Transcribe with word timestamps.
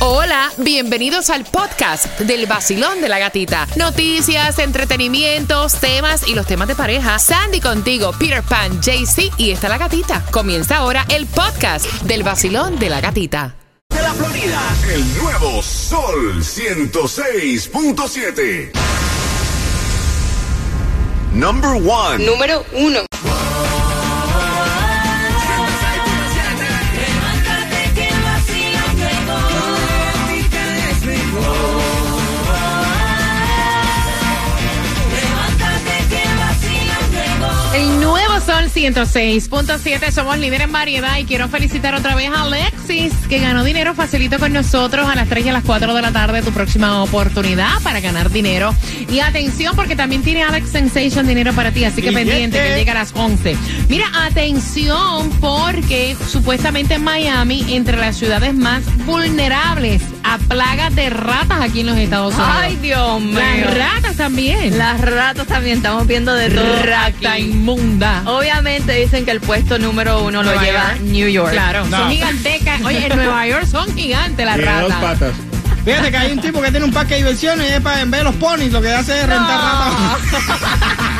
Hola, 0.00 0.52
bienvenidos 0.58 1.28
al 1.28 1.44
podcast 1.44 2.06
del 2.20 2.46
vacilón 2.46 3.00
de 3.00 3.08
la 3.08 3.18
gatita. 3.18 3.66
Noticias, 3.76 4.60
entretenimientos, 4.60 5.74
temas 5.74 6.28
y 6.28 6.34
los 6.36 6.46
temas 6.46 6.68
de 6.68 6.76
pareja. 6.76 7.18
Sandy 7.18 7.60
contigo, 7.60 8.12
Peter 8.16 8.44
Pan, 8.44 8.80
JC 8.80 9.32
y 9.38 9.50
está 9.50 9.68
la 9.68 9.76
gatita. 9.76 10.24
Comienza 10.30 10.76
ahora 10.76 11.04
el 11.08 11.26
podcast 11.26 11.84
del 12.02 12.22
vacilón 12.22 12.78
de 12.78 12.90
la 12.90 13.00
gatita. 13.00 13.56
de 13.90 14.00
la 14.02 14.14
Florida. 14.14 14.62
El 14.94 15.18
nuevo 15.18 15.60
Sol 15.62 16.44
106.7. 16.44 18.70
Number 21.32 21.72
one. 21.84 22.24
Número 22.24 22.64
uno. 22.72 23.00
Nuevo 38.68 39.06
Sol 39.06 39.28
106.7, 39.48 40.10
somos 40.10 40.38
líderes 40.38 40.66
en 40.66 40.72
variedad 40.72 41.18
y 41.18 41.24
quiero 41.24 41.48
felicitar 41.48 41.94
otra 41.94 42.14
vez 42.14 42.28
a 42.28 42.42
Alexis, 42.42 43.12
que 43.28 43.38
ganó 43.38 43.64
dinero 43.64 43.94
facilito 43.94 44.38
con 44.38 44.52
nosotros 44.52 45.08
a 45.08 45.14
las 45.14 45.28
3 45.28 45.46
y 45.46 45.48
a 45.48 45.52
las 45.52 45.64
4 45.64 45.94
de 45.94 46.02
la 46.02 46.12
tarde, 46.12 46.42
tu 46.42 46.52
próxima 46.52 47.02
oportunidad 47.02 47.80
para 47.82 48.00
ganar 48.00 48.30
dinero. 48.30 48.74
Y 49.10 49.20
atención, 49.20 49.74
porque 49.74 49.96
también 49.96 50.22
tiene 50.22 50.42
Alex 50.42 50.70
Sensation 50.70 51.26
dinero 51.26 51.52
para 51.54 51.72
ti, 51.72 51.84
así 51.84 52.02
que 52.02 52.12
pendiente, 52.12 52.58
que 52.58 52.76
llega 52.76 52.92
a 52.92 52.96
las 52.96 53.12
11. 53.14 53.56
Mira, 53.88 54.06
atención, 54.24 55.30
porque 55.40 56.16
supuestamente 56.28 56.94
en 56.94 57.04
Miami, 57.04 57.64
entre 57.74 57.96
las 57.96 58.16
ciudades 58.16 58.54
más 58.54 58.84
vulnerables 59.06 60.02
a 60.24 60.38
plagas 60.38 60.94
de 60.94 61.10
ratas 61.10 61.60
aquí 61.60 61.80
en 61.80 61.86
los 61.86 61.96
Estados 61.96 62.34
Unidos. 62.34 62.52
Ay, 62.56 62.76
Dios 62.76 63.20
mío. 63.20 63.38
Las 63.38 63.74
ratas 63.74 64.16
también. 64.16 64.78
Las 64.78 65.00
ratas 65.00 65.46
también, 65.46 65.78
estamos 65.78 66.06
viendo 66.06 66.34
de 66.34 66.50
todo. 66.50 66.82
Rata 66.82 67.32
aquí. 67.32 67.44
inmunda. 67.44 68.22
Obviamente 68.26 68.92
dicen 68.94 69.24
que 69.24 69.30
el 69.30 69.40
puesto 69.40 69.78
número 69.78 70.22
uno 70.24 70.42
lo 70.42 70.52
lleva 70.60 70.94
York. 70.94 71.00
New 71.02 71.28
York. 71.28 71.52
Claro, 71.52 71.88
son 71.88 72.10
gigantescas. 72.10 72.80
Oye, 72.82 73.06
en 73.06 73.16
Nueva 73.16 73.46
York 73.46 73.66
son 73.66 73.94
gigantes 73.96 74.44
las 74.44 74.56
Tiene 74.56 74.80
dos 74.80 74.90
ratas. 74.90 75.18
patas. 75.18 75.34
Fíjate 75.84 76.10
que 76.10 76.16
hay 76.18 76.32
un 76.32 76.40
tipo 76.40 76.60
que 76.60 76.70
tiene 76.70 76.84
un 76.84 76.92
parque 76.92 77.14
de 77.14 77.20
diversiones 77.20 77.70
y 77.70 77.72
es 77.74 77.80
para 77.80 78.02
en 78.02 78.10
vez 78.10 78.20
de 78.20 78.24
los 78.24 78.34
ponis, 78.34 78.70
lo 78.72 78.82
que 78.82 78.92
hace 78.92 79.20
es 79.20 79.26
rentar 79.26 79.58
ratas. 79.58 80.18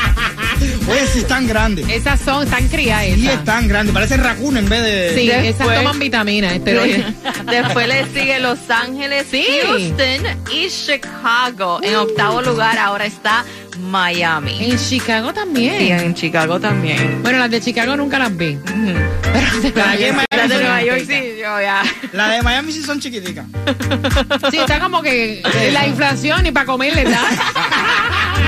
Oye, 0.91 1.07
sí 1.07 1.19
están 1.21 1.47
grandes. 1.47 1.89
Esas 1.89 2.21
son, 2.21 2.45
están 2.45 2.67
crías 2.69 3.05
Sí, 3.05 3.23
esas. 3.27 3.39
están 3.41 3.69
grandes. 3.69 3.93
Parece 3.95 4.17
raccoon 4.17 4.57
en 4.57 4.69
vez 4.69 4.83
de. 4.83 5.15
Sí, 5.15 5.27
Después- 5.29 5.55
esas 5.55 5.77
toman 5.79 5.99
vitaminas, 5.99 6.53
esteroides. 6.55 7.05
Después 7.47 7.89
le 7.89 8.05
sigue 8.07 8.39
Los 8.41 8.59
Ángeles, 8.71 9.27
Sí. 9.31 9.45
Houston 9.65 10.27
y 10.53 10.69
Chicago. 10.69 11.81
En 11.83 11.97
octavo 11.97 12.43
lugar 12.43 12.79
ahora 12.79 13.05
está 13.07 13.45
Miami. 13.81 14.59
En 14.73 14.79
Chicago 14.79 15.29
Sí, 15.31 15.35
también. 15.35 15.83
en 16.01 16.15
Chicago 16.15 16.59
también. 16.59 17.23
Bueno, 17.23 17.39
las 17.39 17.51
de 17.51 17.61
Chicago 17.61 17.97
nunca 17.97 18.19
las 18.19 18.37
vi. 18.37 18.59
Pero 18.65 19.61
de 19.61 19.71
Pero 19.71 19.87
Nueva 19.87 19.95
York 19.97 20.15
Miami 20.15 20.25
Las 20.31 20.49
de 20.49 20.59
Nueva 20.59 20.83
York 20.83 21.03
sí, 21.07 21.23
yo 21.41 21.61
ya. 21.61 21.83
Las 22.13 22.31
de 22.33 22.43
Miami 22.43 22.73
sí 22.73 22.83
son 22.83 22.99
chiquiticas. 23.01 23.45
Sí, 24.51 24.59
está 24.59 24.81
como 24.81 25.03
que 25.03 25.43
la 25.73 25.87
inflación 25.87 26.47
y 26.47 26.51
para 26.51 26.67
comer 26.67 26.95
le 26.95 27.05
da. 27.05 27.21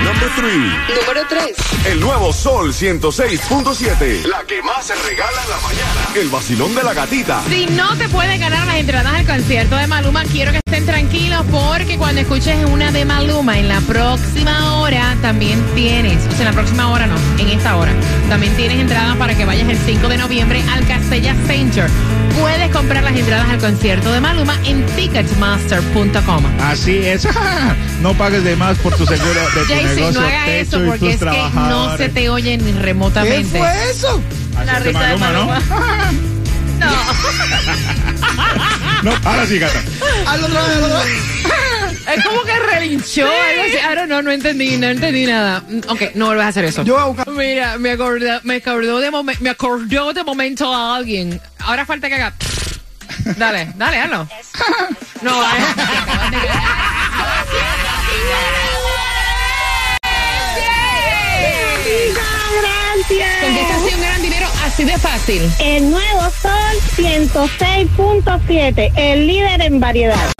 Number. 0.04 0.30
Número 0.40 1.26
3. 1.28 1.56
El 1.86 2.00
nuevo 2.00 2.32
Sol 2.32 2.72
106.7. 2.72 4.24
La 4.24 4.42
que 4.44 4.62
más 4.62 4.86
se 4.86 4.94
regala 4.94 5.42
en 5.42 5.50
la 5.50 5.56
mañana. 5.58 6.08
El 6.14 6.28
vacilón 6.28 6.74
de 6.74 6.82
la 6.82 6.94
gatita. 6.94 7.42
Si 7.48 7.66
no 7.66 7.94
te 7.98 8.08
puedes 8.08 8.40
ganar 8.40 8.66
las 8.66 8.76
entradas 8.76 9.12
al 9.12 9.26
concierto 9.26 9.76
de 9.76 9.86
Maluma, 9.86 10.24
quiero 10.24 10.52
que 10.52 10.60
estén 10.64 10.86
tranquilos 10.86 11.44
porque 11.50 11.98
cuando 11.98 12.22
escuches 12.22 12.64
una 12.64 12.90
de 12.90 13.04
Maluma 13.04 13.58
en 13.58 13.68
la 13.68 13.80
próxima 13.82 14.80
hora 14.80 15.14
también 15.20 15.62
tienes, 15.74 16.24
o 16.26 16.30
sea, 16.30 16.40
en 16.40 16.44
la 16.46 16.52
próxima 16.52 16.90
hora 16.90 17.06
no, 17.06 17.16
en 17.38 17.48
esta 17.48 17.76
hora, 17.76 17.92
también 18.28 18.56
tienes 18.56 18.78
entradas 18.78 19.16
para 19.16 19.36
que 19.36 19.44
vayas 19.44 19.68
el 19.68 19.78
5 19.78 20.08
de 20.08 20.16
noviembre 20.16 20.64
al 20.70 20.86
Castella 20.86 21.34
Center. 21.46 21.90
Puedes 22.39 22.70
comprar 22.70 23.02
las 23.02 23.14
entradas 23.17 23.48
al 23.48 23.58
concierto 23.58 24.13
de 24.13 24.20
Maluma 24.20 24.57
en 24.64 24.85
ticketmaster.com. 24.96 26.45
Así 26.63 26.98
es. 26.98 27.27
no 28.02 28.14
pagues 28.14 28.45
de 28.45 28.57
más 28.57 28.79
por 28.79 28.95
tu 28.95 29.07
seguro 29.07 29.41
de 29.55 29.61
tu 29.63 29.73
Jaycee, 29.73 29.95
negocio. 29.96 30.20
no 30.20 30.27
haga 30.27 30.45
techo 30.46 30.77
eso 30.77 30.90
porque 30.90 31.11
es 31.13 31.20
que 31.20 31.51
no 31.55 31.96
se 31.96 32.08
te 32.08 32.29
oye 32.30 32.57
ni 32.58 32.73
¿Qué 32.73 32.79
remotamente. 32.80 33.58
fue 33.58 33.90
eso? 33.90 34.23
La 34.64 34.79
risa 34.79 35.02
de 35.02 35.17
Maluma. 35.17 35.61
¿no? 36.80 36.90
No, 39.02 39.13
ahora 39.24 39.46
sí, 39.46 39.58
gata. 39.58 39.80
Vez, 39.80 40.27
hazlo 40.27 40.46
otra 40.46 40.63
vez. 40.64 40.80
Es 42.06 42.24
como 42.24 42.42
que 42.42 42.58
relinchó. 42.58 43.27
algo 43.27 43.62
así. 43.62 43.72
I 43.77 43.94
don't 43.94 44.06
know, 44.06 44.22
no 44.22 44.30
entendí, 44.30 44.77
no 44.77 44.88
entendí 44.88 45.27
nada. 45.27 45.62
Mm, 45.68 45.80
Ok, 45.88 46.02
no 46.14 46.27
vuelvas 46.27 46.46
a 46.46 46.48
hacer 46.48 46.64
eso. 46.64 46.83
Yo 46.84 46.94
voy 46.94 47.02
a 47.02 47.06
buscar. 47.06 47.28
Mira, 47.30 47.78
me 47.78 47.90
acordó, 47.92 48.40
me 48.44 48.56
acordó 48.56 48.98
de 49.00 49.11
momen- 49.11 49.38
me 49.40 49.50
acordó 49.50 50.12
de 50.12 50.24
momento 50.24 50.72
a 50.74 50.96
alguien. 50.96 51.40
Ahora 51.60 51.84
falta 51.86 52.08
que 52.08 52.14
haga. 52.14 52.34
Dale, 53.36 53.72
dale, 53.77 53.98
hazlo. 53.98 54.28
No, 55.22 55.42
eh. 55.42 55.46
Con 63.08 63.55
que 63.55 63.60
estación 63.62 64.00
gran 64.00 64.22
dinero 64.22 64.46
así 64.64 64.84
de 64.84 64.96
fácil. 64.98 65.42
El 65.58 65.90
nuevo 65.90 66.20
Sol 66.42 66.77
106.7, 66.96 68.92
el 68.96 69.27
líder 69.27 69.62
en 69.62 69.80
variedad. 69.80 70.30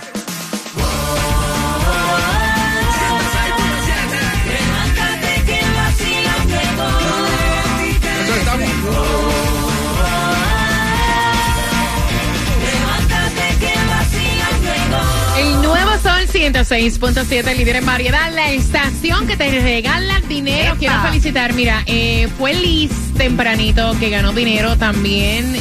106.7, 16.53 17.57
líder 17.57 17.77
en 17.77 17.87
variedad, 17.87 18.33
la 18.33 18.51
estación 18.51 19.29
que 19.29 19.37
te 19.37 19.51
regala 19.61 20.21
dinero. 20.29 20.71
Epa. 20.71 20.79
Quiero 20.79 21.03
felicitar, 21.03 21.53
mira, 21.53 21.85
eh, 21.87 22.29
fue 22.39 22.55
Liz 22.55 22.91
tempranito 23.17 23.97
que 24.01 24.11
ganó 24.11 24.33
dinero 24.33 24.77
también. 24.77 25.57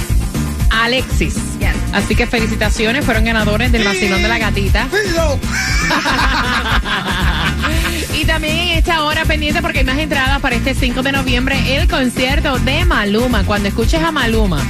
Alexis. 0.72 1.36
Yes. 1.60 1.76
Así 1.94 2.16
que 2.16 2.26
felicitaciones, 2.26 3.06
fueron 3.06 3.24
ganadores 3.24 3.72
del 3.72 3.84
vacilón 3.84 4.22
de 4.24 4.28
la 4.28 4.40
gatita. 4.40 4.88
Y 8.14 8.26
también 8.26 8.58
en 8.58 8.78
esta 8.78 9.04
hora 9.04 9.24
pendiente 9.24 9.62
porque 9.62 9.80
hay 9.80 9.86
más 9.86 9.98
entradas 9.98 10.42
para 10.42 10.56
este 10.56 10.74
5 10.74 11.04
de 11.04 11.12
noviembre, 11.14 11.78
el 11.78 11.88
concierto 11.88 12.60
de 12.60 12.84
Maluma. 12.84 13.46
Cuando 13.46 13.70
escuches 13.70 14.04
a 14.04 14.12
Maluma, 14.12 14.62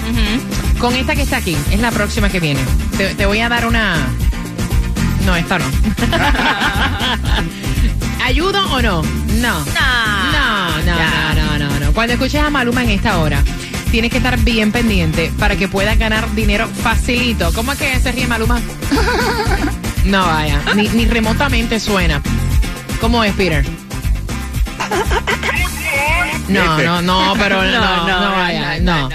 con 0.77 0.93
esta 0.95 1.15
que 1.15 1.23
está 1.23 1.37
aquí, 1.37 1.57
es 1.71 1.79
la 1.79 1.89
próxima 1.89 2.29
que 2.29 2.39
viene. 2.39 2.59
Te, 2.97 3.15
te 3.15 3.25
voy 3.25 3.39
a 3.39 3.49
dar 3.49 3.65
una... 3.65 3.95
No, 5.29 5.35
esta 5.35 5.59
no. 5.59 5.65
¿Ayudo 8.25 8.65
o 8.73 8.81
no? 8.81 9.03
No. 9.03 9.63
No, 9.63 10.77
no, 10.83 10.83
no, 10.83 11.33
no, 11.35 11.59
no, 11.59 11.79
no. 11.79 11.93
Cuando 11.93 12.13
escuches 12.13 12.41
a 12.41 12.49
Maluma 12.49 12.81
en 12.81 12.89
esta 12.89 13.19
hora, 13.19 13.43
tienes 13.91 14.09
que 14.09 14.17
estar 14.17 14.39
bien 14.39 14.71
pendiente 14.71 15.31
para 15.37 15.55
que 15.55 15.67
puedas 15.67 15.99
ganar 15.99 16.33
dinero 16.33 16.67
facilito. 16.67 17.53
¿Cómo 17.53 17.73
es 17.73 17.77
que 17.77 17.99
se 17.99 18.11
ríe 18.11 18.25
Maluma? 18.25 18.59
No 20.05 20.25
vaya, 20.25 20.59
ni, 20.75 20.87
ni 20.87 21.05
remotamente 21.05 21.79
suena. 21.79 22.23
¿Cómo 22.99 23.23
es, 23.23 23.31
Peter? 23.35 23.63
No, 26.47 26.61
¿Viste? 26.63 26.83
no, 26.85 27.01
no, 27.03 27.35
pero 27.37 27.63
no, 27.63 28.07
no, 28.07 28.31
vaya, 28.31 28.79
no. 28.79 29.09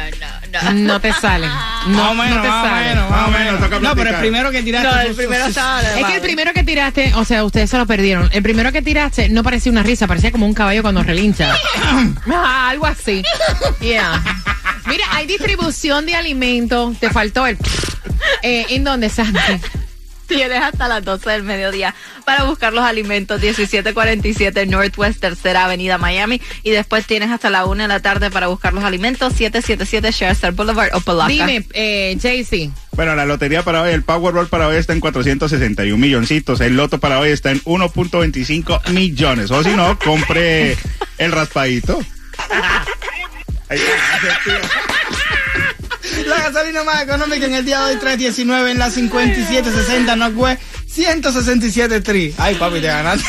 No 0.72 1.00
te 1.00 1.12
sale. 1.12 1.48
No, 1.84 2.14
menos, 2.14 2.36
no 2.36 2.42
te 2.42 2.48
más 2.48 2.64
o 2.64 2.66
sale. 2.68 2.88
menos, 2.88 3.10
más 3.10 3.30
menos, 3.30 3.60
toca 3.60 3.78
No, 3.78 3.94
pero 3.94 4.08
el 4.08 4.16
primero 4.16 4.50
que 4.50 4.62
tiraste. 4.62 4.88
No, 4.88 5.00
el 5.00 5.14
primero 5.14 5.44
estaba 5.44 5.82
Es 5.82 6.06
que 6.06 6.14
el 6.14 6.20
primero 6.22 6.52
que 6.54 6.64
tiraste, 6.64 7.12
o 7.14 7.26
sea, 7.26 7.44
ustedes 7.44 7.68
se 7.68 7.76
lo 7.76 7.84
perdieron. 7.86 8.30
El 8.32 8.42
primero 8.42 8.72
que 8.72 8.80
tiraste 8.80 9.28
no 9.28 9.42
parecía 9.42 9.70
una 9.70 9.82
risa, 9.82 10.06
parecía 10.06 10.32
como 10.32 10.46
un 10.46 10.54
caballo 10.54 10.80
cuando 10.80 11.02
relincha. 11.02 11.54
Ah, 12.32 12.68
algo 12.70 12.86
así. 12.86 13.22
Yeah. 13.80 14.22
Mira, 14.86 15.04
hay 15.12 15.26
distribución 15.26 16.06
de 16.06 16.14
alimentos. 16.16 16.98
Te 16.98 17.10
faltó 17.10 17.46
el. 17.46 17.58
Eh, 18.42 18.66
¿En 18.70 18.84
dónde, 18.84 19.10
Santi? 19.10 19.38
Tienes 20.26 20.62
hasta 20.62 20.88
las 20.88 21.04
12 21.04 21.30
del 21.30 21.42
mediodía 21.42 21.94
para 22.24 22.44
buscar 22.44 22.72
los 22.72 22.84
alimentos 22.84 23.40
1747 23.40 24.66
Northwest 24.66 25.20
Tercera 25.20 25.64
Avenida 25.64 25.98
Miami 25.98 26.40
y 26.62 26.70
después 26.70 27.06
tienes 27.06 27.30
hasta 27.30 27.50
la 27.50 27.66
1 27.66 27.82
de 27.82 27.88
la 27.88 28.00
tarde 28.00 28.30
para 28.30 28.46
buscar 28.46 28.72
los 28.72 28.84
alimentos 28.84 29.34
777 29.34 30.12
Sherster 30.12 30.52
Boulevard 30.52 30.94
o 30.94 31.00
Palaca. 31.00 31.28
Dime, 31.28 31.66
eh, 31.72 32.16
Jaycee. 32.20 32.70
Bueno, 32.92 33.14
la 33.16 33.24
lotería 33.26 33.62
para 33.62 33.82
hoy, 33.82 33.92
el 33.92 34.02
Powerball 34.02 34.46
para 34.48 34.68
hoy 34.68 34.76
está 34.76 34.92
en 34.92 35.00
461 35.00 35.98
milloncitos. 35.98 36.60
El 36.60 36.76
loto 36.76 37.00
para 37.00 37.18
hoy 37.18 37.30
está 37.30 37.50
en 37.50 37.60
1.25 37.62 38.90
millones. 38.90 39.50
O 39.50 39.62
si 39.64 39.70
no, 39.70 39.98
compre 39.98 40.76
el 41.18 41.32
raspadito. 41.32 42.00
La 46.26 46.50
gasolina 46.50 46.84
más 46.84 47.02
económica 47.02 47.46
en 47.46 47.54
el 47.54 47.64
día 47.64 47.80
de 47.80 47.94
hoy, 47.94 48.00
319 48.00 48.70
en 48.70 48.78
la 48.78 48.90
5760 48.90 50.16
Northwest 50.16 50.60
167 50.86 52.00
Tri. 52.00 52.34
Ay, 52.38 52.54
papi, 52.54 52.80
te 52.80 52.86
ganaste. 52.86 53.26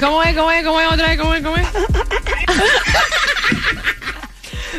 ¿Cómo 0.00 0.22
es? 0.22 0.34
¿Cómo 0.34 0.50
es? 0.50 0.64
¿Cómo 0.64 0.80
es? 0.80 0.92
Otra 0.92 1.08
vez, 1.08 1.18
¿cómo 1.18 1.34
es? 1.34 1.42
¿Cómo 1.42 1.56
es? 1.56 1.66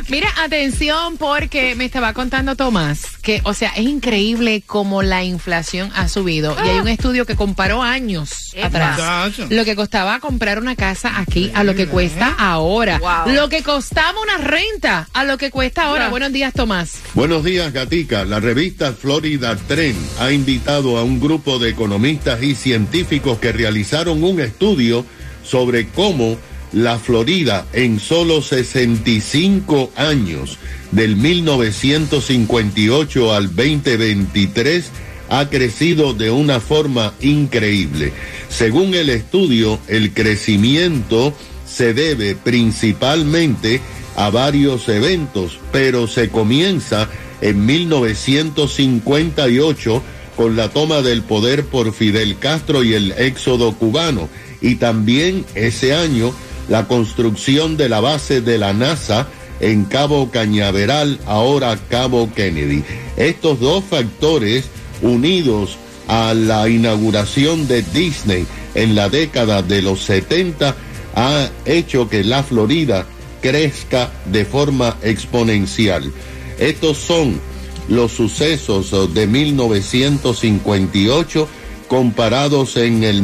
Mira, 0.10 0.34
atención, 0.42 1.18
porque 1.18 1.76
me 1.76 1.84
estaba 1.84 2.14
contando 2.14 2.56
Tomás 2.56 3.18
que, 3.22 3.42
o 3.44 3.54
sea, 3.54 3.72
es 3.76 3.84
increíble 3.84 4.64
cómo 4.66 5.04
la 5.04 5.26
inflación 5.26 5.92
ha 5.96 6.08
subido. 6.08 6.56
Y 6.64 6.70
hay 6.70 6.80
un 6.80 6.88
estudio 6.88 7.26
que 7.26 7.36
comparó 7.36 7.84
años 7.84 8.54
atrás 8.64 8.98
Muchacho. 8.98 9.48
lo 9.54 9.66
que 9.66 9.76
costaba 9.76 10.22
comprar 10.22 10.60
una 10.60 10.78
casa 10.78 11.20
aquí 11.20 11.52
a 11.54 11.66
lo 11.66 11.76
que 11.76 11.88
cuesta 11.88 12.34
ahora. 12.38 13.00
Wow. 13.00 13.36
Lo 13.36 13.50
que 13.50 13.64
costaba 13.64 14.18
una 14.22 14.38
renta 14.38 15.10
a 15.12 15.26
lo 15.26 15.38
que 15.38 15.52
cuesta 15.52 15.84
ahora. 15.84 16.08
Buenos 16.08 16.32
días, 16.32 16.54
Tomás. 16.54 17.02
Buenos 17.14 17.44
días, 17.44 17.74
Gatica. 17.74 18.24
La 18.24 18.40
revista 18.40 18.94
Florida 18.94 19.58
Trend 19.68 19.98
ha 20.22 20.32
invitado 20.32 20.98
a 20.98 21.04
un 21.04 21.20
grupo 21.20 21.60
de 21.60 21.70
economistas 21.70 22.42
y 22.42 22.56
científicos 22.56 23.40
que 23.40 23.52
realizaron 23.52 24.24
un 24.24 24.40
estudio 24.40 25.06
sobre 25.44 25.90
cómo 25.90 26.38
la 26.74 27.00
Florida 27.00 27.66
en 27.74 28.00
solo 28.00 28.42
65 28.42 29.92
años, 29.96 30.58
del 30.92 31.16
1958 31.16 33.34
al 33.34 33.56
2023, 33.56 34.92
ha 35.30 35.50
crecido 35.50 36.14
de 36.14 36.30
una 36.32 36.60
forma 36.60 37.14
increíble. 37.22 38.12
Según 38.50 38.94
el 38.96 39.10
estudio, 39.10 39.80
el 39.88 40.14
crecimiento 40.14 41.34
se 41.66 41.94
debe 41.94 42.36
principalmente 42.36 43.80
a 44.16 44.30
varios 44.30 44.90
eventos, 44.90 45.60
pero 45.72 46.08
se 46.08 46.28
comienza 46.30 47.08
en 47.42 47.66
1958 47.66 50.04
con 50.36 50.56
la 50.56 50.70
toma 50.70 51.02
del 51.02 51.24
poder 51.24 51.66
por 51.66 51.94
Fidel 51.94 52.38
Castro 52.38 52.84
y 52.84 52.94
el 52.94 53.12
éxodo 53.14 53.74
cubano, 53.74 54.30
y 54.62 54.76
también 54.76 55.44
ese 55.56 55.94
año 55.94 56.32
la 56.70 56.88
construcción 56.88 57.78
de 57.78 57.90
la 57.90 58.00
base 58.00 58.42
de 58.42 58.58
la 58.58 58.74
NASA 58.74 59.28
en 59.60 59.86
Cabo 59.86 60.30
Cañaveral, 60.30 61.20
ahora 61.26 61.78
Cabo 61.90 62.30
Kennedy. 62.34 62.84
Estos 63.16 63.60
dos 63.60 63.84
factores 63.84 64.66
unidos 65.02 65.78
a 66.08 66.34
la 66.34 66.70
inauguración 66.70 67.68
de 67.68 67.82
Disney 67.82 68.46
en 68.76 68.96
la 68.96 69.10
década 69.10 69.62
de 69.62 69.82
los 69.82 70.04
70 70.04 70.76
ha 71.16 71.50
hecho 71.66 72.10
que 72.10 72.24
la 72.24 72.44
Florida 72.44 73.06
crezca 73.42 74.12
de 74.26 74.46
forma 74.46 74.96
exponencial. 75.02 76.14
Estos 76.60 76.98
son 76.98 77.42
los 77.88 78.12
sucesos 78.12 79.14
de 79.14 79.28
1958 79.28 81.48
comparados 81.88 82.76
en 82.78 83.04
el 83.04 83.22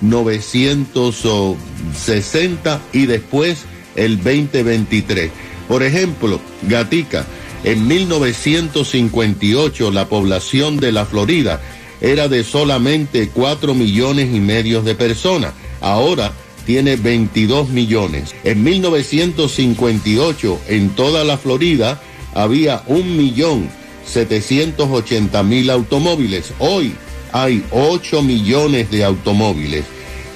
1960 0.00 2.80
y 2.92 3.06
después 3.06 3.64
el 3.96 4.18
2023. 4.18 5.32
Por 5.68 5.82
ejemplo, 5.82 6.40
Gatica, 6.62 7.26
en 7.64 7.86
1958 7.86 9.90
la 9.90 10.08
población 10.08 10.78
de 10.78 10.92
la 10.92 11.04
Florida 11.04 11.60
era 12.00 12.28
de 12.28 12.44
solamente 12.44 13.30
4 13.34 13.74
millones 13.74 14.32
y 14.32 14.38
medio 14.40 14.82
de 14.82 14.94
personas. 14.94 15.52
Ahora 15.80 16.32
tiene 16.64 16.96
22 16.96 17.70
millones. 17.70 18.34
En 18.44 18.62
1958 18.62 20.60
en 20.68 20.90
toda 20.90 21.24
la 21.24 21.38
Florida 21.38 22.00
había 22.34 22.84
un 22.86 23.16
millón 23.16 23.68
780 24.06 25.42
mil 25.42 25.70
automóviles. 25.70 26.52
Hoy 26.58 26.94
hay 27.32 27.64
8 27.70 28.22
millones 28.22 28.90
de 28.90 29.04
automóviles. 29.04 29.84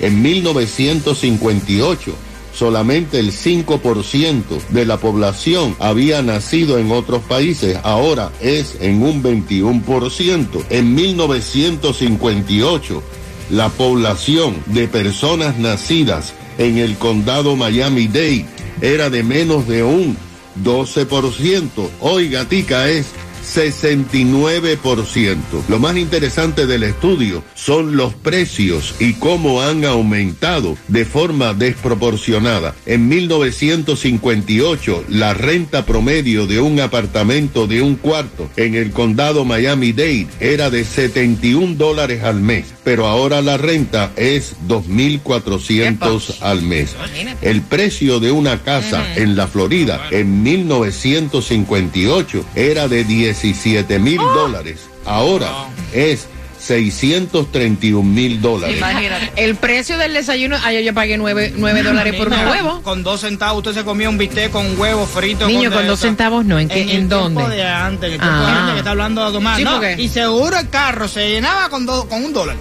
En 0.01 0.23
1958 0.23 2.15
solamente 2.55 3.19
el 3.19 3.33
5% 3.33 4.43
de 4.69 4.85
la 4.85 4.99
población 4.99 5.75
había 5.79 6.23
nacido 6.23 6.79
en 6.79 6.93
otros 6.93 7.23
países, 7.23 7.79
ahora 7.83 8.31
es 8.41 8.77
en 8.81 9.03
un 9.03 9.23
21%. 9.23 10.65
En 10.71 10.95
1958 10.95 13.03
la 13.51 13.69
población 13.69 14.57
de 14.67 14.89
personas 14.89 15.59
nacidas 15.59 16.33
en 16.59 16.79
el 16.79 16.97
condado 16.97 17.57
Miami-Dade 17.57 18.47
era 18.81 19.11
de 19.11 19.23
menos 19.23 19.69
de 19.69 19.83
un 19.83 20.17
12%. 20.63 21.69
Hoy 22.01 22.29
Gatica 22.29 22.89
es 22.89 23.07
69%. 23.43 25.37
Lo 25.69 25.79
más 25.79 25.97
interesante 25.97 26.67
del 26.67 26.83
estudio 26.85 27.45
son 27.55 27.97
los 27.97 28.15
precios 28.15 28.95
y 28.99 29.15
cómo 29.15 29.63
han 29.63 29.85
aumentado 29.85 30.77
de 30.89 31.05
forma 31.05 31.55
desproporcionada. 31.55 32.75
En 32.87 33.09
1958, 33.09 35.05
la 35.09 35.35
renta 35.35 35.85
promedio 35.85 36.47
de 36.47 36.61
un 36.61 36.81
apartamento 36.81 37.67
de 37.67 37.83
un 37.83 37.97
cuarto 37.97 38.49
en 38.57 38.75
el 38.75 38.91
condado 38.93 39.45
Miami-Dade 39.45 40.29
era 40.41 40.71
de 40.71 40.85
71 40.85 41.75
dólares 41.75 42.23
al 42.25 42.41
mes, 42.41 42.67
pero 42.85 43.07
ahora 43.07 43.41
la 43.43 43.57
renta 43.57 44.11
es 44.17 44.55
2.400 44.69 46.37
al 46.41 46.63
mes. 46.63 46.95
El 47.41 47.63
precio 47.63 48.21
de 48.21 48.31
una 48.33 48.63
casa 48.63 49.05
en 49.17 49.37
la 49.37 49.47
Florida 49.47 50.01
en 50.11 50.43
1958 50.43 52.45
era 52.55 52.89
de 52.89 53.05
17 53.05 53.99
mil 53.99 54.19
dólares. 54.19 54.81
Ahora 55.05 55.51
es 55.93 56.29
631 56.61 58.05
mil 58.05 58.41
dólares. 58.41 58.77
Imagínate. 58.79 59.33
El 59.35 59.57
precio 59.57 59.99
del 59.99 60.13
desayuno, 60.15 60.57
ayer 60.65 60.85
yo 60.85 60.95
pagué 60.95 61.19
9, 61.19 61.53
dólares 61.83 62.15
por 62.15 62.29
unos 62.29 62.49
huevos. 62.51 62.81
Con 62.83 63.03
dos 63.03 63.21
centavos 63.23 63.59
usted 63.67 63.81
se 63.81 63.85
comía 63.85 64.09
un 64.09 64.17
bistec 64.17 64.53
con 64.53 64.79
huevo 64.79 65.05
frito. 65.07 65.49
Niño, 65.49 65.73
con 65.73 65.83
de 65.83 65.89
dos 65.89 65.99
centavos 65.99 66.45
no, 66.45 66.61
¿en 66.61 66.69
qué- 66.69 66.83
en 66.83 66.89
el 66.91 67.09
dónde? 67.09 67.41
tiempo 67.41 67.51
de 67.57 67.65
antes, 67.65 68.13
el 68.13 68.19
tiempo 68.21 68.39
de 68.39 68.45
Ah. 68.47 68.59
antes 68.61 68.73
que 68.75 68.79
está 68.79 68.91
hablando 68.91 69.27
de 69.27 69.33
Tomás. 69.33 69.57
Sí, 69.59 69.65
No, 69.65 69.73
porque- 69.73 69.97
y 70.01 70.09
seguro 70.09 70.57
el 70.57 70.69
carro 70.69 71.09
se 71.09 71.31
llenaba 71.31 71.69
con, 71.69 71.85
do- 71.85 72.09
con 72.09 72.25
un 72.25 72.33
dólar. 72.33 72.55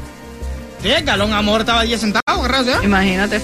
Sí, 0.81 0.89
el 0.89 1.03
galón 1.03 1.33
amor 1.33 1.61
estaba 1.61 1.81
a 1.81 1.83
10 1.83 1.99
centavos, 1.99 2.45
¿qué 2.45 2.51
raro, 2.51 2.63
¿sí? 2.63 2.71
Imagínate. 2.83 3.41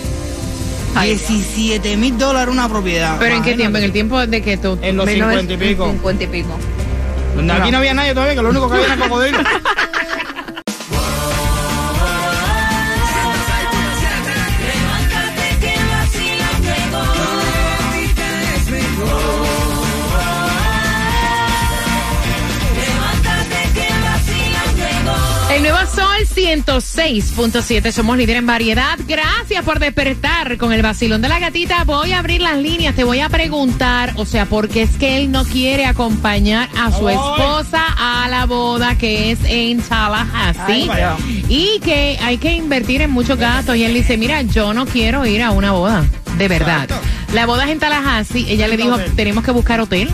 Ay, 0.95 1.09
17 1.09 1.95
mil 1.97 2.17
dólares 2.17 2.51
una 2.51 2.67
propiedad. 2.67 3.17
¿Pero 3.19 3.35
en 3.35 3.43
qué 3.43 3.53
tiempo? 3.53 3.77
En 3.77 3.83
el 3.83 3.91
tiempo 3.91 4.25
de 4.25 4.41
que 4.41 4.57
tú... 4.57 4.79
En 4.81 4.97
los 4.97 5.05
19 5.05 5.41
50 5.41 5.53
y 5.53 5.69
pico. 5.69 5.85
50 5.91 6.23
y 6.23 6.27
pico. 6.27 6.57
Aquí 7.53 7.71
no 7.71 7.77
había 7.77 7.93
nadie 7.93 8.13
todavía, 8.13 8.35
que 8.35 8.41
lo 8.41 8.49
único 8.49 8.67
que 8.67 8.75
había 8.77 8.93
era 8.93 8.97
cocodrilo. 9.03 9.37
106.7, 26.37 27.91
somos 27.91 28.15
líder 28.15 28.37
en 28.37 28.45
variedad. 28.45 28.99
Gracias 29.07 29.63
por 29.65 29.79
despertar 29.79 30.57
con 30.57 30.71
el 30.71 30.83
vacilón 30.83 31.19
de 31.19 31.29
la 31.29 31.39
gatita. 31.39 31.83
Voy 31.83 32.11
a 32.11 32.19
abrir 32.19 32.41
las 32.41 32.59
líneas, 32.59 32.93
te 32.93 33.03
voy 33.03 33.21
a 33.21 33.29
preguntar, 33.29 34.13
o 34.17 34.25
sea, 34.25 34.45
porque 34.45 34.83
es 34.83 34.97
que 34.97 35.17
él 35.17 35.31
no 35.31 35.45
quiere 35.45 35.87
acompañar 35.87 36.69
a 36.77 36.91
su 36.91 37.09
esposa 37.09 37.83
a 37.97 38.27
la 38.29 38.45
boda 38.45 38.95
que 38.99 39.31
es 39.31 39.39
en 39.45 39.81
Tallahassee 39.81 40.87
Ay, 40.91 41.45
y 41.49 41.79
que 41.79 42.19
hay 42.21 42.37
que 42.37 42.53
invertir 42.53 43.01
en 43.01 43.09
muchos 43.09 43.39
gastos. 43.39 43.75
Y 43.75 43.83
él 43.83 43.95
dice, 43.95 44.15
mira, 44.15 44.43
yo 44.43 44.75
no 44.75 44.85
quiero 44.85 45.25
ir 45.25 45.41
a 45.41 45.49
una 45.49 45.71
boda, 45.71 46.05
de 46.37 46.47
verdad. 46.47 46.83
Exacto. 46.83 47.07
La 47.33 47.47
boda 47.47 47.65
es 47.65 47.71
en 47.71 47.79
Tallahassee, 47.79 48.45
ella 48.47 48.67
le 48.67 48.77
dijo, 48.77 48.95
tenemos 49.15 49.43
que 49.43 49.49
buscar 49.49 49.81
hotel. 49.81 50.11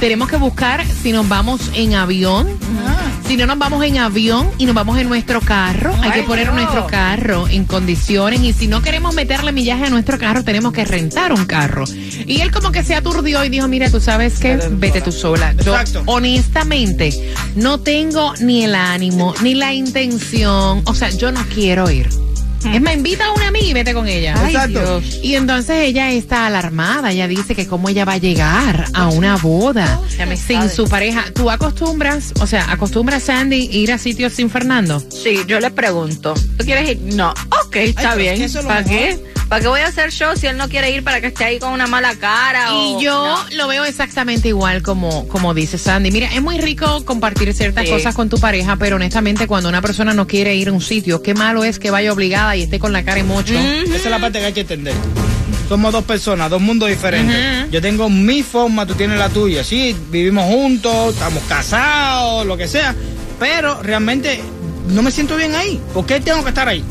Tenemos 0.00 0.28
que 0.28 0.36
buscar 0.36 0.84
si 0.86 1.12
nos 1.12 1.28
vamos 1.28 1.70
en 1.74 1.94
avión. 1.94 2.48
Ah. 2.86 2.96
Si 3.26 3.36
no 3.36 3.46
nos 3.46 3.58
vamos 3.58 3.84
en 3.84 3.98
avión 3.98 4.50
y 4.58 4.66
nos 4.66 4.74
vamos 4.74 4.98
en 4.98 5.08
nuestro 5.08 5.40
carro, 5.40 5.94
hay 6.02 6.10
que 6.10 6.22
poner 6.24 6.48
no. 6.48 6.54
nuestro 6.54 6.86
carro 6.88 7.46
en 7.46 7.64
condiciones 7.64 8.40
y 8.40 8.52
si 8.52 8.66
no 8.66 8.82
queremos 8.82 9.14
meterle 9.14 9.52
millaje 9.52 9.84
a 9.84 9.90
nuestro 9.90 10.18
carro, 10.18 10.42
tenemos 10.42 10.72
que 10.72 10.84
rentar 10.84 11.32
un 11.32 11.44
carro. 11.44 11.84
Y 12.26 12.40
él 12.40 12.50
como 12.50 12.72
que 12.72 12.82
se 12.82 12.94
aturdió 12.94 13.44
y 13.44 13.48
dijo, 13.48 13.68
mira, 13.68 13.88
tú 13.88 14.00
sabes 14.00 14.40
qué, 14.40 14.58
vete 14.72 15.00
tú 15.00 15.12
sola. 15.12 15.54
Yo 15.64 15.78
Exacto. 15.78 16.02
honestamente 16.06 17.12
no 17.54 17.78
tengo 17.78 18.34
ni 18.40 18.64
el 18.64 18.74
ánimo, 18.74 19.34
ni 19.42 19.54
la 19.54 19.72
intención, 19.72 20.82
o 20.84 20.94
sea, 20.94 21.10
yo 21.10 21.30
no 21.30 21.44
quiero 21.54 21.88
ir. 21.88 22.08
Es 22.64 22.80
más, 22.80 22.94
invita 22.94 23.26
a 23.26 23.32
una 23.32 23.48
amiga 23.48 23.66
y 23.66 23.72
vete 23.72 23.94
con 23.94 24.06
ella. 24.06 24.34
Ay, 24.36 24.54
Exacto. 24.54 25.00
Dios. 25.00 25.18
Y 25.22 25.34
entonces 25.34 25.76
ella 25.86 26.10
está 26.10 26.46
alarmada, 26.46 27.10
ella 27.12 27.26
dice 27.26 27.54
que 27.54 27.66
cómo 27.66 27.88
ella 27.88 28.04
va 28.04 28.14
a 28.14 28.18
llegar 28.18 28.86
a 28.92 29.08
una 29.08 29.36
boda 29.36 30.00
amistades. 30.20 30.38
sin 30.46 30.70
su 30.70 30.88
pareja. 30.90 31.24
¿Tú 31.34 31.50
acostumbras, 31.50 32.32
o 32.40 32.46
sea, 32.46 32.70
acostumbras 32.70 33.22
Sandy 33.24 33.68
ir 33.72 33.92
a 33.92 33.98
sitios 33.98 34.32
sin 34.34 34.50
Fernando? 34.50 35.00
Sí, 35.00 35.40
yo 35.46 35.58
le 35.60 35.70
pregunto, 35.70 36.34
¿tú 36.58 36.64
quieres 36.64 36.90
ir? 36.90 37.00
No, 37.14 37.30
ok, 37.64 37.76
está 37.76 38.00
pero 38.02 38.12
es 38.12 38.18
bien. 38.18 38.36
que 38.36 38.44
eso 38.44 38.58
es 38.58 38.64
lo 38.64 38.68
¿Para 38.68 38.82
mejor. 38.82 38.98
qué? 38.98 39.24
¿Para 39.50 39.62
qué 39.62 39.68
voy 39.68 39.80
a 39.80 39.88
hacer 39.88 40.12
show 40.12 40.36
si 40.36 40.46
él 40.46 40.56
no 40.56 40.68
quiere 40.68 40.92
ir 40.92 41.02
para 41.02 41.20
que 41.20 41.26
esté 41.26 41.44
ahí 41.44 41.58
con 41.58 41.72
una 41.72 41.88
mala 41.88 42.14
cara? 42.14 42.68
Y 42.70 42.94
o- 42.94 43.00
yo 43.00 43.24
No. 43.50 43.56
lo 43.56 43.66
veo 43.68 43.84
exactamente 43.84 44.46
igual 44.46 44.80
como, 44.82 45.26
como 45.26 45.52
dice 45.54 45.76
Sandy. 45.76 46.12
Mira, 46.12 46.28
es 46.32 46.40
muy 46.40 46.56
rico 46.58 47.04
compartir 47.04 47.52
ciertas 47.52 47.84
Sí. 47.86 47.90
cosas 47.90 48.14
con 48.14 48.28
tu 48.28 48.38
pareja, 48.38 48.76
pero 48.76 48.94
honestamente 48.94 49.48
cuando 49.48 49.68
una 49.68 49.82
persona 49.82 50.14
no 50.14 50.28
quiere 50.28 50.54
ir 50.54 50.68
a 50.68 50.72
un 50.72 50.80
sitio, 50.80 51.20
qué 51.20 51.34
malo 51.34 51.64
es 51.64 51.80
que 51.80 51.90
vaya 51.90 52.12
obligada 52.12 52.54
y 52.54 52.62
esté 52.62 52.78
con 52.78 52.92
la 52.92 53.02
cara 53.04 53.18
en 53.18 53.26
mocho. 53.26 53.52
Esa 53.52 53.96
es 53.96 54.04
la 54.06 54.20
parte 54.20 54.38
que 54.38 54.44
hay 54.46 54.52
que 54.52 54.60
entender. 54.60 54.94
Somos 55.68 55.92
dos 55.92 56.04
personas, 56.04 56.48
dos 56.48 56.60
mundos 56.60 56.88
diferentes. 56.88 57.70
Yo 57.72 57.80
tengo 57.82 58.08
mi 58.08 58.44
forma, 58.44 58.86
tú 58.86 58.94
tienes 58.94 59.18
la 59.18 59.30
tuya. 59.30 59.64
Sí, 59.64 59.96
vivimos 60.10 60.44
juntos, 60.44 61.14
estamos 61.14 61.42
casados, 61.48 62.46
lo 62.46 62.56
que 62.56 62.68
sea. 62.68 62.94
Pero 63.40 63.82
realmente 63.82 64.40
no 64.90 65.02
me 65.02 65.10
siento 65.10 65.36
bien 65.36 65.54
ahí. 65.56 65.80
¿Por 65.92 66.06
qué 66.06 66.20
tengo 66.20 66.42
que 66.44 66.50
estar 66.50 66.68
ahí? 66.68 66.84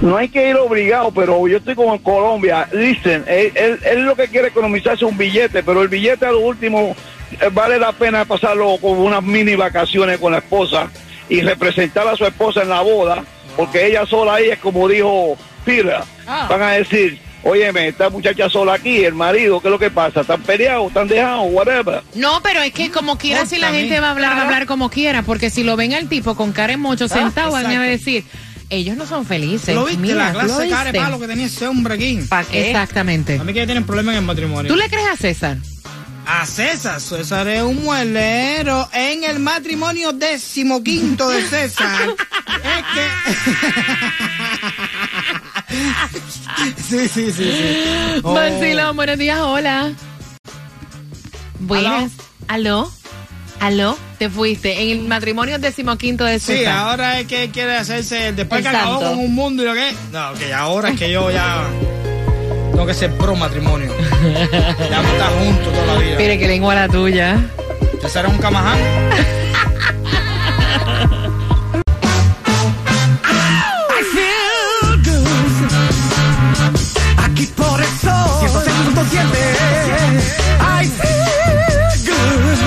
No 0.01 0.17
hay 0.17 0.29
que 0.29 0.49
ir 0.49 0.57
obligado, 0.57 1.11
pero 1.11 1.49
yo 1.49 1.57
estoy 1.57 1.75
como 1.75 1.95
en 1.95 2.01
Colombia. 2.01 2.69
Dicen, 2.73 3.25
él, 3.27 3.53
él, 3.55 3.79
él 3.85 4.03
lo 4.03 4.15
que 4.15 4.29
quiere 4.29 4.49
economizarse 4.49 5.05
un 5.05 5.17
billete, 5.17 5.63
pero 5.63 5.83
el 5.83 5.89
billete 5.89 6.27
a 6.27 6.33
lo 6.33 6.41
último 6.41 6.95
eh, 7.41 7.49
vale 7.53 7.79
la 7.79 7.93
pena 7.93 8.25
pasarlo 8.25 8.77
con 8.81 8.99
unas 8.99 9.23
mini 9.23 9.57
vacaciones 9.57 10.19
con 10.19 10.33
la 10.33 10.39
esposa 10.39 10.91
y 11.29 11.41
representar 11.41 12.07
a 12.07 12.17
su 12.17 12.25
esposa 12.25 12.63
en 12.63 12.69
la 12.69 12.83
boda, 12.83 13.25
porque 13.57 13.87
ella 13.87 14.07
sola 14.07 14.35
ahí 14.35 14.51
es 14.51 14.59
como 14.59 14.87
dijo 14.89 15.37
Pira. 15.65 16.05
Ah. 16.27 16.47
Van 16.49 16.63
a 16.63 16.73
decir, 16.73 17.19
óyeme, 17.43 17.89
esta 17.89 18.11
muchacha 18.11 18.49
sola 18.49 18.75
aquí, 18.75 19.05
el 19.05 19.15
marido, 19.15 19.61
¿qué 19.61 19.69
es 19.69 19.73
lo 19.73 19.79
que 19.79 19.91
pasa? 19.91 20.21
¿Están 20.23 20.43
peleados? 20.43 20.89
¿Están 20.89 21.09
dejados? 21.09 21.47
Whatever. 21.51 22.03
No, 22.15 22.41
pero 22.43 22.63
es 22.63 22.73
que 22.73 22.91
como 22.91 23.19
quiera, 23.19 23.43
No, 23.43 23.47
si 23.49 23.57
la 23.59 23.69
también. 23.69 23.87
gente 23.87 24.01
va 24.01 24.09
a 24.09 24.11
hablar, 24.13 24.33
va 24.37 24.43
a 24.43 24.45
hablar 24.45 24.67
como 24.67 24.91
quiera, 24.91 25.23
porque 25.23 25.51
si 25.51 25.63
lo 25.63 25.77
ven 25.77 25.95
al 25.95 26.09
tipo 26.09 26.35
con 26.35 26.53
cara 26.53 26.73
en 26.73 26.81
mocho 26.81 27.09
sentado, 27.09 27.53
van 27.53 27.67
a 27.67 27.83
decir, 27.83 28.25
ellos 28.69 28.97
no 28.97 29.07
son 29.07 29.25
felices. 29.25 29.75
¿Lo 29.75 29.85
viste? 29.85 30.01
Mira, 30.03 30.33
la 30.33 30.33
¿tú 30.33 30.39
clase 30.47 30.63
de 30.65 30.71
cara 30.71 30.93
de 30.93 30.99
palo 30.99 31.21
que 31.21 31.27
tenía 31.29 31.47
ese 31.47 31.67
hombre 31.69 31.95
aquí. 31.95 32.19
Exactamente. 32.53 33.39
A 33.39 33.45
mí 33.45 33.53
que 33.53 33.61
ya 33.61 33.67
tienen 33.67 33.85
problemas 33.85 34.15
en 34.15 34.21
el 34.21 34.27
matrimonio. 34.27 34.73
¿Tú 34.73 34.77
le 34.77 34.89
crees 34.89 35.07
a 35.09 35.17
César? 35.17 35.57
A 36.29 36.45
César, 36.45 37.01
César 37.01 37.47
es 37.47 37.63
un 37.63 37.85
muelero 37.85 38.89
en 38.93 39.23
el 39.23 39.39
matrimonio 39.39 40.13
decimoquinto 40.13 41.29
de 41.29 41.43
César. 41.43 42.09
es 42.65 42.85
que... 42.95 44.56
sí, 46.89 47.09
sí, 47.09 47.33
sí, 47.33 47.33
sí. 47.33 48.21
Oh. 48.23 48.33
Buenos 48.95 49.19
días, 49.19 49.39
hola. 49.41 49.93
Buenas. 51.61 52.13
¿Aló? 52.49 52.91
¿Aló? 53.61 53.97
Te 54.19 54.29
fuiste 54.31 54.83
en 54.83 54.91
el 55.01 55.09
matrimonio 55.09 55.59
decimoquinto 55.59 56.25
de 56.25 56.39
Sí, 56.39 56.59
César. 56.59 56.77
ahora 56.77 57.21
es 57.21 57.27
que 57.27 57.51
quiere 57.51 57.77
hacerse, 57.77 58.33
después 58.33 58.65
El 58.65 58.71
que 58.71 58.77
acabó 58.77 59.01
santo. 59.01 59.11
con 59.17 59.19
un 59.25 59.35
mundo 59.35 59.63
y 59.63 59.67
lo 59.67 59.75
que... 59.75 59.93
No, 60.13 60.33
que 60.35 60.53
ahora 60.55 60.91
es 60.91 60.99
que 60.99 61.11
yo 61.11 61.31
ya... 61.31 61.67
Tengo 62.73 62.87
que 62.87 62.95
ser 62.95 63.11
pro 63.17 63.35
matrimonio. 63.37 63.91
ya 64.21 64.97
vamos 64.99 65.11
a 65.11 65.15
estar 65.15 65.33
juntos 65.39 65.73
toda 65.73 65.87
la 65.95 65.99
vida. 66.01 66.17
Mire, 66.19 66.39
que 66.39 66.47
lengua 66.49 66.75
la 66.75 66.89
tuya. 66.89 67.39
César 68.03 68.27
es 68.27 68.33
un 68.33 68.39
camaján. 68.39 68.79
sol 78.97 79.07
106.7 79.07 80.61
I 80.61 80.89
feel 80.89 82.07
good 82.07 82.59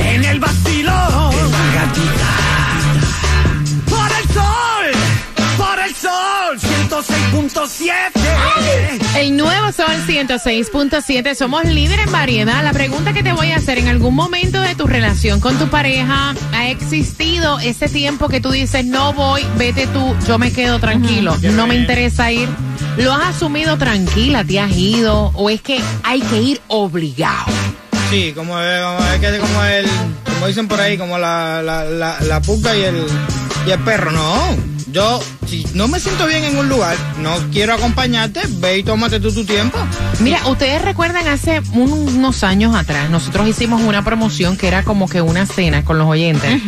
En 0.00 0.24
el 0.24 0.38
vacilón. 0.38 1.34
En 1.34 1.50
la 1.50 1.74
gatita. 1.74 2.30
Por 3.90 4.12
el 4.12 4.28
sol 4.32 4.92
Por 5.56 5.80
el 5.80 5.92
sol 5.94 6.60
106.7 6.60 9.18
El 9.18 9.36
nuevo 9.36 9.72
Sol 9.72 9.96
106.7, 10.06 11.34
somos 11.34 11.64
líder 11.64 11.98
en 12.00 12.12
variedad. 12.12 12.62
La 12.62 12.72
pregunta 12.72 13.12
que 13.12 13.24
te 13.24 13.32
voy 13.32 13.50
a 13.50 13.56
hacer, 13.56 13.78
¿en 13.78 13.88
algún 13.88 14.14
momento 14.14 14.60
de 14.60 14.76
tu 14.76 14.86
relación 14.86 15.40
con 15.40 15.58
tu 15.58 15.66
pareja 15.68 16.34
ha 16.52 16.68
existido 16.68 17.58
ese 17.58 17.88
tiempo 17.88 18.28
que 18.28 18.40
tú 18.40 18.52
dices, 18.52 18.84
no 18.84 19.12
voy, 19.12 19.44
vete 19.58 19.88
tú, 19.88 20.14
yo 20.28 20.38
me 20.38 20.52
quedo 20.52 20.78
tranquilo, 20.78 21.36
no 21.54 21.66
me 21.66 21.74
interesa 21.74 22.30
ir? 22.30 22.48
¿Lo 22.96 23.12
has 23.12 23.36
asumido 23.36 23.76
tranquila, 23.76 24.44
te 24.44 24.60
has 24.60 24.70
ido 24.72 25.30
o 25.34 25.50
es 25.50 25.60
que 25.60 25.80
hay 26.04 26.20
que 26.20 26.40
ir 26.40 26.60
obligado? 26.68 27.46
Sí, 28.10 28.32
como, 28.34 28.58
es- 28.60 28.82
como 28.84 28.98
es 29.12 29.20
que 29.20 29.38
como 29.38 29.64
el, 29.64 29.86
como 30.34 30.46
dicen 30.46 30.68
por 30.68 30.80
ahí, 30.80 30.96
como 30.96 31.18
la, 31.18 31.60
la, 31.62 31.84
la, 31.84 32.20
la 32.20 32.40
puca 32.40 32.76
y 32.76 32.82
el, 32.82 33.04
y 33.66 33.70
el 33.72 33.78
perro. 33.80 34.12
No, 34.12 34.32
yo, 34.92 35.20
si 35.48 35.66
no 35.74 35.88
me 35.88 35.98
siento 35.98 36.26
bien 36.26 36.44
en 36.44 36.56
un 36.56 36.68
lugar, 36.68 36.96
no 37.20 37.34
quiero 37.52 37.74
acompañarte, 37.74 38.42
ve 38.48 38.78
y 38.78 38.82
tómate 38.84 39.18
tú 39.18 39.32
tu 39.32 39.44
tiempo. 39.44 39.76
Mira, 40.20 40.46
ustedes 40.46 40.80
recuerdan 40.82 41.26
hace 41.26 41.60
un- 41.72 41.90
unos 41.92 42.44
años 42.44 42.76
atrás, 42.76 43.10
nosotros 43.10 43.48
hicimos 43.48 43.82
una 43.82 44.04
promoción 44.04 44.56
que 44.56 44.68
era 44.68 44.84
como 44.84 45.08
que 45.08 45.20
una 45.20 45.46
cena 45.46 45.84
con 45.84 45.98
los 45.98 46.06
oyentes. 46.06 46.60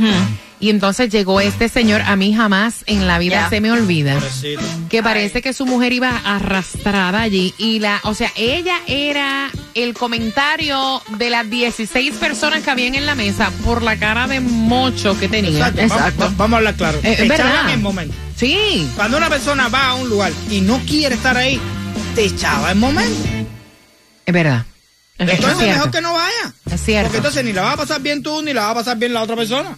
Y 0.59 0.71
entonces 0.71 1.11
llegó 1.11 1.41
este 1.41 1.69
señor, 1.69 2.01
a 2.03 2.17
mí 2.17 2.33
jamás 2.35 2.77
en 2.87 3.07
la 3.07 3.19
vida 3.19 3.43
Ya. 3.43 3.49
se 3.51 3.61
me 3.61 3.71
olvida. 3.73 4.15
Pobrecito. 4.15 4.63
que 4.89 5.03
parece 5.03 5.43
que 5.43 5.53
su 5.53 5.67
mujer 5.67 5.93
iba 5.93 6.17
arrastrada 6.25 7.21
allí 7.21 7.53
y 7.59 7.79
la, 7.81 8.01
o 8.05 8.15
sea, 8.15 8.33
ella 8.37 8.79
era 8.87 9.51
el 9.75 9.93
comentario 9.93 11.03
de 11.19 11.29
las 11.29 11.51
16 11.51 12.15
personas 12.15 12.63
que 12.63 12.71
habían 12.71 12.95
en 12.95 13.05
la 13.05 13.15
mesa 13.15 13.51
por 13.65 13.83
la 13.83 13.99
cara 13.99 14.27
de 14.29 14.41
mocho 14.41 15.19
que 15.19 15.29
tenía. 15.29 15.69
Exacto, 15.69 16.21
va- 16.21 16.27
va- 16.29 16.35
vamos 16.37 16.55
a 16.55 16.57
hablar 16.59 16.75
claro. 16.77 16.99
Eh, 17.03 17.17
Te 17.29 17.73
en 17.73 17.83
momento. 17.83 18.15
Sí, 18.37 18.89
Cuando 18.97 19.19
una 19.19 19.29
persona 19.29 19.69
va 19.69 19.89
a 19.89 19.95
un 19.95 20.09
lugar 20.09 20.33
y 20.51 20.61
no 20.63 20.79
quiere 20.87 21.15
estar 21.17 21.37
ahí, 21.37 21.61
te 22.15 22.25
echaba 22.25 22.73
en 22.73 22.79
momento. 22.81 23.29
es 24.25 24.33
verdad. 24.35 24.65
Es 25.19 25.31
Entonces 25.31 25.59
cierto. 25.59 25.75
mejor 25.77 25.91
que 25.91 26.01
no 26.03 26.13
vaya. 26.13 26.53
Es 26.71 26.81
cierto. 26.83 27.05
Porque 27.09 27.17
entonces 27.19 27.45
ni 27.45 27.53
la 27.53 27.63
vas 27.63 27.75
a 27.75 27.77
pasar 27.79 28.01
bien 28.03 28.23
tú, 28.23 28.43
ni 28.43 28.53
la 28.53 28.63
va 28.63 28.71
a 28.71 28.75
pasar 28.75 28.99
bien 28.99 29.15
la 29.15 29.23
otra 29.23 29.35
persona. 29.37 29.77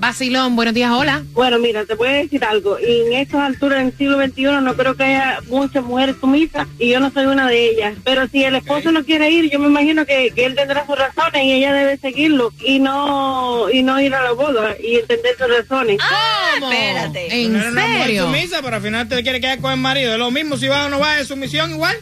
Basilón, 0.00 0.56
buenos 0.56 0.72
días, 0.72 0.90
hola. 0.92 1.22
Bueno, 1.34 1.58
mira, 1.58 1.84
te 1.84 1.94
voy 1.94 2.08
a 2.08 2.12
decir 2.12 2.42
algo. 2.42 2.78
Y 2.80 3.02
en 3.06 3.12
estas 3.20 3.42
alturas 3.42 3.84
del 3.84 3.94
siglo 3.98 4.16
XXI 4.18 4.44
no 4.62 4.74
creo 4.74 4.96
que 4.96 5.02
haya 5.04 5.40
muchas 5.48 5.84
mujeres 5.84 6.16
sumisas 6.18 6.66
y 6.78 6.88
yo 6.88 7.00
no 7.00 7.10
soy 7.12 7.26
una 7.26 7.46
de 7.48 7.68
ellas. 7.68 7.94
Pero 8.02 8.26
si 8.28 8.42
el 8.42 8.54
esposo 8.54 8.92
no 8.92 9.04
quiere 9.04 9.30
ir, 9.30 9.50
yo 9.50 9.58
me 9.58 9.66
imagino 9.66 10.06
que, 10.06 10.32
que 10.34 10.46
él 10.46 10.54
tendrá 10.54 10.86
sus 10.86 10.98
razones 10.98 11.44
y 11.44 11.52
ella 11.52 11.74
debe 11.74 11.98
seguirlo 11.98 12.50
y 12.64 12.78
no 12.78 13.68
y 13.70 13.82
no 13.82 14.00
ir 14.00 14.14
a 14.14 14.22
la 14.22 14.32
boda 14.32 14.74
y 14.82 14.96
entender 14.96 15.36
sus 15.36 15.48
razones. 15.48 15.98
¿Cómo? 15.98 16.72
espérate. 16.72 17.42
¿En 17.44 17.52
No 17.52 17.58
eres 17.58 17.72
una 17.72 17.86
mujer 17.86 18.02
serio? 18.06 18.24
sumisa, 18.24 18.62
pero 18.62 18.76
al 18.76 18.82
final 18.82 19.06
te 19.06 19.22
quiere 19.22 19.38
quedar 19.42 19.60
con 19.60 19.70
el 19.72 19.78
marido. 19.80 20.14
Es 20.14 20.18
lo 20.18 20.30
mismo 20.30 20.56
si 20.56 20.66
vas 20.68 20.86
o 20.86 20.88
no 20.88 20.98
vas 20.98 21.18
de 21.18 21.26
sumisión 21.26 21.72
igual. 21.72 21.96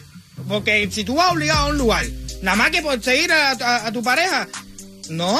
Porque 0.47 0.87
si 0.89 1.03
tú 1.03 1.15
vas 1.15 1.33
obligado 1.33 1.65
a 1.65 1.69
un 1.71 1.77
lugar, 1.77 2.05
nada 2.43 2.55
más 2.55 2.71
que 2.71 2.81
por 2.81 3.03
seguir 3.03 3.29
a, 3.33 3.51
a- 3.51 3.87
a 3.87 3.91
tu 3.91 4.01
pareja, 4.01 4.47
no. 5.09 5.37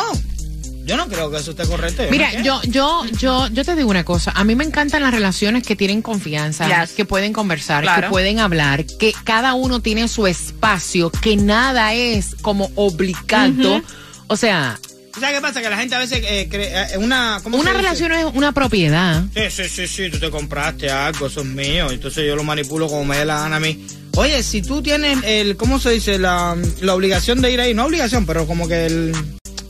Yo 0.89 0.97
no 0.97 1.07
creo 1.07 1.29
que 1.29 1.37
eso 1.37 1.51
esté 1.51 1.67
correcto. 1.67 2.01
Mira, 2.09 2.41
yo, 2.41 2.59
yo, 2.63 3.05
yo, 3.19 3.47
yo 3.47 3.63
te 3.63 3.75
digo 3.75 3.89
una 3.91 4.03
cosa. 4.03 4.31
A 4.35 4.43
mí 4.43 4.55
me 4.55 4.63
encantan 4.63 5.03
las 5.03 5.13
relaciones 5.13 5.61
que 5.61 5.75
tienen 5.75 6.01
confianza, 6.01 6.67
Yes. 6.67 6.93
que 6.95 7.05
pueden 7.05 7.31
conversar, 7.31 7.83
Claro. 7.83 8.01
que 8.01 8.09
pueden 8.09 8.39
hablar, 8.39 8.85
que 8.85 9.13
cada 9.23 9.53
uno 9.53 9.81
tiene 9.81 10.07
su 10.07 10.25
espacio, 10.25 11.11
que 11.11 11.35
nada 11.37 11.93
es 11.93 12.35
como 12.41 12.71
obligado. 12.75 13.83
O 14.27 14.35
sea, 14.35 14.79
¿Sabes 15.19 15.35
qué 15.35 15.41
pasa? 15.41 15.61
Que 15.61 15.69
la 15.69 15.77
gente 15.77 15.95
a 15.95 15.99
veces 15.99 16.21
eh, 16.23 16.47
cree, 16.49 16.71
eh, 16.93 16.97
una... 16.97 17.39
¿cómo 17.43 17.57
una 17.57 17.73
relación 17.73 18.11
es 18.11 18.25
una 18.33 18.51
propiedad. 18.53 19.23
Sí, 19.35 19.41
sí, 19.49 19.69
sí, 19.69 19.87
sí, 19.87 20.09
tú 20.09 20.17
te 20.19 20.29
compraste 20.29 20.89
algo, 20.89 21.27
eso 21.27 21.41
es 21.41 21.45
mío, 21.47 21.91
entonces 21.91 22.25
yo 22.25 22.35
lo 22.35 22.43
manipulo 22.43 22.87
como 22.87 23.05
me 23.05 23.17
dé 23.17 23.25
la 23.25 23.39
gana 23.41 23.57
a 23.57 23.59
mí. 23.59 23.85
Oye, 24.15 24.41
si 24.43 24.61
tú 24.61 24.81
tienes 24.81 25.17
el, 25.23 25.55
¿cómo 25.57 25.79
se 25.79 25.91
dice? 25.91 26.19
La, 26.19 26.55
la 26.81 26.93
obligación 26.95 27.41
de 27.41 27.51
ir 27.51 27.59
ahí, 27.59 27.73
no 27.73 27.85
obligación, 27.85 28.25
pero 28.25 28.47
como 28.47 28.67
que 28.67 28.85
el, 28.85 29.13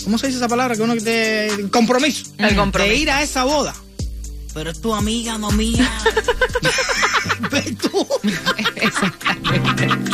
¿cómo 0.03 0.17
se 0.17 0.27
dice 0.27 0.39
esa 0.39 0.47
palabra? 0.47 0.75
Que 0.75 0.81
uno 0.81 0.93
que 0.93 1.01
te, 1.01 1.47
el 1.47 1.69
compromiso. 1.69 2.25
El 2.37 2.55
compromiso. 2.55 2.93
De 2.93 2.99
ir 2.99 3.11
a 3.11 3.21
esa 3.21 3.43
boda. 3.43 3.75
Pero 4.53 4.71
es 4.71 4.81
tu 4.81 4.93
amiga, 4.93 5.37
no 5.37 5.51
mía. 5.51 5.89
Ve 7.51 7.75
tú. 7.81 8.07
Tú 10.05 10.08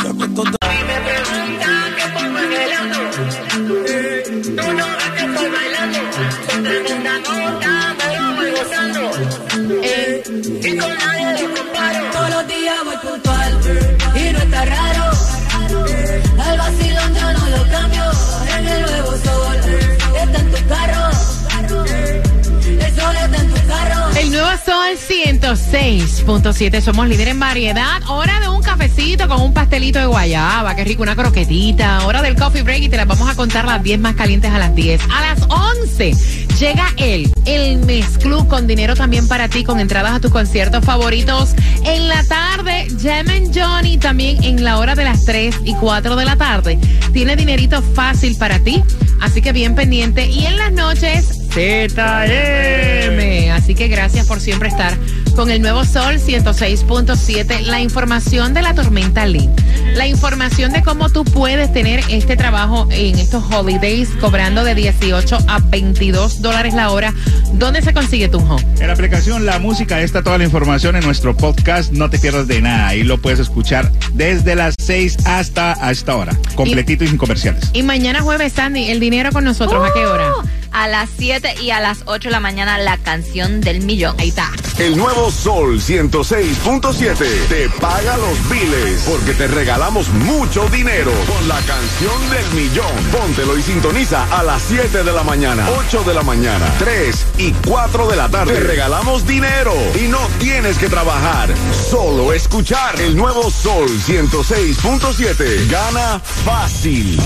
El 24.26 24.32
nuevo 24.32 24.50
Sol 24.64 24.96
106.7. 25.08 26.80
Somos 26.80 27.06
líder 27.06 27.28
en 27.28 27.38
variedad. 27.38 28.02
Hora 28.08 28.40
de 28.40 28.48
un 28.48 28.60
cafecito 28.60 29.28
con 29.28 29.40
un 29.40 29.54
pastelito 29.54 30.00
de 30.00 30.06
guayaba. 30.06 30.74
Qué 30.74 30.82
rico, 30.82 31.04
una 31.04 31.14
croquetita. 31.14 32.04
Hora 32.04 32.22
del 32.22 32.34
coffee 32.34 32.62
break 32.62 32.82
y 32.82 32.88
te 32.88 32.96
las 32.96 33.06
vamos 33.06 33.30
a 33.30 33.36
contar 33.36 33.66
las 33.66 33.80
10 33.84 34.00
más 34.00 34.16
calientes 34.16 34.50
a 34.50 34.58
las 34.58 34.74
10. 34.74 35.00
A 35.14 35.20
las 35.20 35.42
11 35.48 36.12
llega 36.58 36.92
él, 36.96 37.32
el 37.44 37.78
Mez 37.86 38.18
Club, 38.18 38.48
con 38.48 38.66
dinero 38.66 38.96
también 38.96 39.28
para 39.28 39.48
ti, 39.48 39.62
con 39.62 39.78
entradas 39.78 40.14
a 40.14 40.18
tus 40.18 40.32
conciertos 40.32 40.84
favoritos. 40.84 41.54
En 41.84 42.08
la 42.08 42.24
tarde, 42.24 42.88
Jemen 43.00 43.52
Johnny 43.54 43.96
también 43.96 44.42
en 44.42 44.64
la 44.64 44.78
hora 44.78 44.96
de 44.96 45.04
las 45.04 45.24
3 45.24 45.54
y 45.64 45.74
4 45.74 46.16
de 46.16 46.24
la 46.24 46.34
tarde. 46.34 46.80
Tiene 47.12 47.36
dinerito 47.36 47.80
fácil 47.80 48.36
para 48.36 48.58
ti. 48.58 48.82
Así 49.20 49.40
que 49.40 49.52
bien 49.52 49.76
pendiente. 49.76 50.26
Y 50.26 50.46
en 50.46 50.58
las 50.58 50.72
noches, 50.72 51.36
ZM. 51.56 53.50
Así 53.50 53.65
que 53.76 53.88
gracias 53.88 54.26
por 54.26 54.40
siempre 54.40 54.68
estar 54.68 54.96
con 55.36 55.50
el 55.50 55.60
nuevo 55.60 55.84
Sol 55.84 56.14
106.7. 56.14 57.60
La 57.60 57.80
información 57.80 58.54
de 58.54 58.62
la 58.62 58.74
tormenta 58.74 59.26
Lee. 59.26 59.50
La 59.94 60.06
información 60.06 60.72
de 60.72 60.82
cómo 60.82 61.10
tú 61.10 61.24
puedes 61.24 61.72
tener 61.72 62.00
este 62.08 62.36
trabajo 62.36 62.88
en 62.90 63.18
estos 63.18 63.44
holidays 63.52 64.08
cobrando 64.18 64.64
de 64.64 64.74
18 64.74 65.38
a 65.46 65.58
22 65.58 66.40
dólares 66.40 66.74
la 66.74 66.90
hora. 66.90 67.14
¿Dónde 67.52 67.82
se 67.82 67.92
consigue 67.92 68.28
tu 68.28 68.38
home? 68.38 68.64
En 68.80 68.86
la 68.86 68.94
aplicación 68.94 69.44
La 69.44 69.58
Música 69.58 70.00
está 70.00 70.22
toda 70.22 70.38
la 70.38 70.44
información 70.44 70.96
en 70.96 71.04
nuestro 71.04 71.36
podcast. 71.36 71.92
No 71.92 72.08
te 72.08 72.18
pierdas 72.18 72.48
de 72.48 72.62
nada. 72.62 72.88
Ahí 72.88 73.02
lo 73.02 73.18
puedes 73.18 73.38
escuchar 73.38 73.92
desde 74.14 74.54
las 74.54 74.74
6 74.78 75.18
hasta 75.26 75.76
a 75.86 75.90
esta 75.90 76.16
hora. 76.16 76.36
Completito 76.54 77.04
y, 77.04 77.08
sin 77.08 77.18
comerciales. 77.18 77.70
Y 77.74 77.82
mañana 77.82 78.22
jueves, 78.22 78.54
Sandy, 78.54 78.90
el 78.90 79.00
dinero 79.00 79.30
con 79.32 79.44
nosotros. 79.44 79.86
¿A 79.86 79.92
qué 79.92 80.06
hora? 80.06 80.30
A 80.78 80.88
las 80.88 81.08
7 81.16 81.54
y 81.62 81.70
a 81.70 81.80
las 81.80 82.02
8 82.04 82.28
de 82.28 82.32
la 82.32 82.40
mañana, 82.40 82.76
la 82.76 82.98
canción 82.98 83.62
del 83.62 83.80
millón. 83.80 84.14
Ahí 84.18 84.28
está. 84.28 84.52
El 84.78 84.94
nuevo 84.94 85.30
Sol 85.30 85.80
106.7 85.80 87.48
te 87.48 87.70
paga 87.80 88.18
los 88.18 88.50
biles 88.50 89.02
porque 89.08 89.32
te 89.32 89.46
regalamos 89.46 90.10
mucho 90.10 90.68
dinero 90.68 91.12
con 91.26 91.48
la 91.48 91.58
canción 91.60 92.30
del 92.30 92.50
millón. 92.52 92.92
Póntelo 93.10 93.56
y 93.56 93.62
sintoniza 93.62 94.26
a 94.30 94.42
las 94.42 94.64
7 94.64 95.02
de 95.02 95.12
la 95.12 95.22
mañana, 95.22 95.66
8 95.78 96.04
de 96.04 96.12
la 96.12 96.22
mañana, 96.22 96.66
3 96.78 97.26
y 97.38 97.52
4 97.66 98.08
de 98.08 98.16
la 98.16 98.28
tarde. 98.28 98.52
Te 98.52 98.60
regalamos 98.60 99.26
dinero 99.26 99.72
y 99.98 100.08
no 100.08 100.20
tienes 100.38 100.76
que 100.76 100.90
trabajar, 100.90 101.48
solo 101.72 102.34
escuchar 102.34 103.00
el 103.00 103.16
nuevo 103.16 103.50
Sol 103.50 103.88
106.7. 103.88 105.70
Gana 105.70 106.20
fácil. 106.20 107.18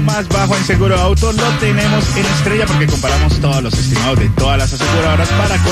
Más 0.00 0.28
bajo 0.28 0.56
en 0.56 0.64
seguro 0.64 0.96
auto 0.96 1.32
lo 1.32 1.48
tenemos 1.58 2.04
en 2.16 2.26
Estrella 2.26 2.66
porque 2.66 2.86
comparamos 2.86 3.40
todos 3.40 3.62
los 3.62 3.74
estimados 3.74 4.18
de 4.18 4.28
todas 4.30 4.58
las 4.58 4.72
aseguradoras 4.72 5.28
para 5.28 5.62